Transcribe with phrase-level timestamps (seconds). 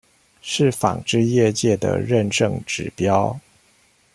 [0.41, 3.37] 是紡織業界的認證指標